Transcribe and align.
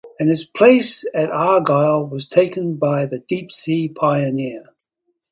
And 0.17 0.31
its 0.31 0.43
place 0.43 1.05
at 1.13 1.29
Argyll 1.29 2.07
was 2.09 2.27
taken 2.27 2.77
by 2.77 3.05
the 3.05 3.19
"Deepsea 3.19 3.93
Pioneer". 3.93 4.63